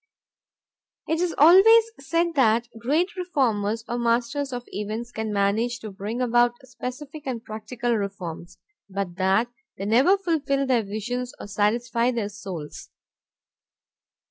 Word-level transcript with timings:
It 1.07 1.21
is 1.21 1.35
always 1.37 1.91
said 1.99 2.33
that 2.33 2.67
great 2.79 3.15
reformers 3.15 3.83
or 3.87 3.99
masters 3.99 4.51
of 4.51 4.63
events 4.69 5.11
can 5.11 5.31
manage 5.31 5.77
to 5.81 5.91
bring 5.91 6.21
about 6.21 6.53
some 6.59 6.69
specific 6.71 7.27
and 7.27 7.43
practical 7.45 7.95
reforms, 7.95 8.57
but 8.89 9.17
that 9.17 9.49
they 9.77 9.85
never 9.85 10.17
fulfill 10.17 10.65
their 10.65 10.81
visions 10.81 11.33
or 11.39 11.45
satisfy 11.45 12.09
their 12.09 12.29
souls. 12.29 12.89